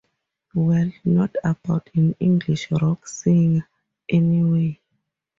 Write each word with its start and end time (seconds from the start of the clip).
Well, 0.55 0.91
not 1.05 1.35
about 1.43 1.91
an 1.93 2.15
English 2.19 2.71
rock 2.71 3.07
singer, 3.07 3.69
anyway. 4.09 4.79